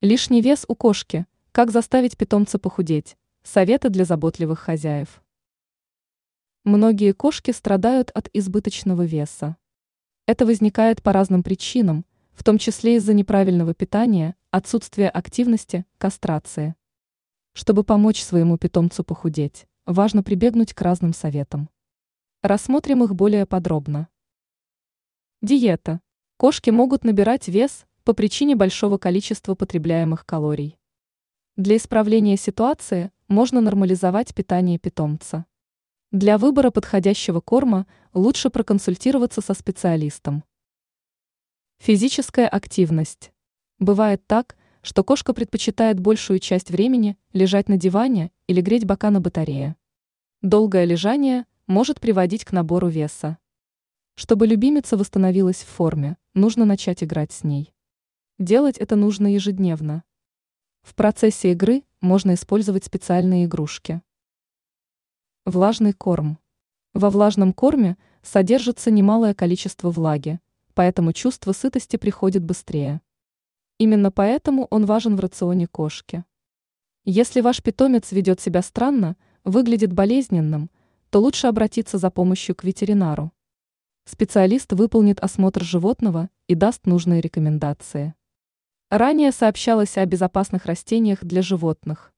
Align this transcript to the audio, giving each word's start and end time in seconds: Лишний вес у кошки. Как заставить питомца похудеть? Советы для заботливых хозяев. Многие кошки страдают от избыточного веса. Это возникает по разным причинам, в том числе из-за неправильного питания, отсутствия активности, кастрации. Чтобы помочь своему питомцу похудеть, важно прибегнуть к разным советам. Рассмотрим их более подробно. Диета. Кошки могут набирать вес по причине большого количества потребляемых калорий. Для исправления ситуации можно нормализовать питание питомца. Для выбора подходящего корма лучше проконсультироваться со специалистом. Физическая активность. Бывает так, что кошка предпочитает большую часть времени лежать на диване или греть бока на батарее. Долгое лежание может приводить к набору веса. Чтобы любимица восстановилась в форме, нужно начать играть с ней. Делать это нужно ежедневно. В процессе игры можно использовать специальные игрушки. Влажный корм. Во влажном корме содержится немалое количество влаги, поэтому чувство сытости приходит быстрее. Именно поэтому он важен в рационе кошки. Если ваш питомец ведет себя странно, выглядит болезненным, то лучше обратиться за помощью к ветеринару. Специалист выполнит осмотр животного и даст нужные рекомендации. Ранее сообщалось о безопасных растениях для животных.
Лишний 0.00 0.40
вес 0.40 0.64
у 0.68 0.76
кошки. 0.76 1.26
Как 1.50 1.72
заставить 1.72 2.16
питомца 2.16 2.60
похудеть? 2.60 3.16
Советы 3.42 3.88
для 3.88 4.04
заботливых 4.04 4.60
хозяев. 4.60 5.24
Многие 6.62 7.10
кошки 7.10 7.50
страдают 7.50 8.12
от 8.12 8.30
избыточного 8.32 9.02
веса. 9.02 9.56
Это 10.24 10.46
возникает 10.46 11.02
по 11.02 11.12
разным 11.12 11.42
причинам, 11.42 12.06
в 12.30 12.44
том 12.44 12.58
числе 12.58 12.94
из-за 12.94 13.12
неправильного 13.12 13.74
питания, 13.74 14.36
отсутствия 14.52 15.08
активности, 15.08 15.84
кастрации. 15.98 16.76
Чтобы 17.52 17.82
помочь 17.82 18.22
своему 18.22 18.56
питомцу 18.56 19.02
похудеть, 19.02 19.66
важно 19.84 20.22
прибегнуть 20.22 20.74
к 20.74 20.80
разным 20.80 21.12
советам. 21.12 21.70
Рассмотрим 22.42 23.02
их 23.02 23.16
более 23.16 23.46
подробно. 23.46 24.06
Диета. 25.42 26.00
Кошки 26.36 26.70
могут 26.70 27.02
набирать 27.02 27.48
вес 27.48 27.87
по 28.08 28.14
причине 28.14 28.56
большого 28.56 28.96
количества 28.96 29.54
потребляемых 29.54 30.24
калорий. 30.24 30.78
Для 31.56 31.76
исправления 31.76 32.38
ситуации 32.38 33.12
можно 33.28 33.60
нормализовать 33.60 34.34
питание 34.34 34.78
питомца. 34.78 35.44
Для 36.10 36.38
выбора 36.38 36.70
подходящего 36.70 37.42
корма 37.42 37.86
лучше 38.14 38.48
проконсультироваться 38.48 39.42
со 39.42 39.52
специалистом. 39.52 40.42
Физическая 41.80 42.48
активность. 42.48 43.30
Бывает 43.78 44.26
так, 44.26 44.56
что 44.80 45.04
кошка 45.04 45.34
предпочитает 45.34 46.00
большую 46.00 46.38
часть 46.38 46.70
времени 46.70 47.18
лежать 47.34 47.68
на 47.68 47.76
диване 47.76 48.32
или 48.46 48.62
греть 48.62 48.86
бока 48.86 49.10
на 49.10 49.20
батарее. 49.20 49.76
Долгое 50.40 50.86
лежание 50.86 51.44
может 51.66 52.00
приводить 52.00 52.46
к 52.46 52.52
набору 52.52 52.88
веса. 52.88 53.36
Чтобы 54.14 54.46
любимица 54.46 54.96
восстановилась 54.96 55.62
в 55.62 55.66
форме, 55.66 56.16
нужно 56.32 56.64
начать 56.64 57.04
играть 57.04 57.32
с 57.32 57.44
ней. 57.44 57.74
Делать 58.38 58.78
это 58.78 58.94
нужно 58.94 59.34
ежедневно. 59.34 60.04
В 60.82 60.94
процессе 60.94 61.50
игры 61.50 61.82
можно 62.00 62.34
использовать 62.34 62.84
специальные 62.84 63.46
игрушки. 63.46 64.00
Влажный 65.44 65.92
корм. 65.92 66.38
Во 66.94 67.10
влажном 67.10 67.52
корме 67.52 67.96
содержится 68.22 68.92
немалое 68.92 69.34
количество 69.34 69.90
влаги, 69.90 70.38
поэтому 70.74 71.12
чувство 71.12 71.50
сытости 71.50 71.96
приходит 71.96 72.44
быстрее. 72.44 73.00
Именно 73.78 74.12
поэтому 74.12 74.68
он 74.70 74.86
важен 74.86 75.16
в 75.16 75.20
рационе 75.20 75.66
кошки. 75.66 76.24
Если 77.04 77.40
ваш 77.40 77.60
питомец 77.60 78.12
ведет 78.12 78.40
себя 78.40 78.62
странно, 78.62 79.16
выглядит 79.42 79.92
болезненным, 79.92 80.70
то 81.10 81.20
лучше 81.20 81.48
обратиться 81.48 81.98
за 81.98 82.12
помощью 82.12 82.54
к 82.54 82.62
ветеринару. 82.62 83.32
Специалист 84.04 84.72
выполнит 84.72 85.18
осмотр 85.18 85.64
животного 85.64 86.30
и 86.46 86.54
даст 86.54 86.86
нужные 86.86 87.20
рекомендации. 87.20 88.14
Ранее 88.90 89.32
сообщалось 89.32 89.98
о 89.98 90.06
безопасных 90.06 90.64
растениях 90.64 91.22
для 91.22 91.42
животных. 91.42 92.12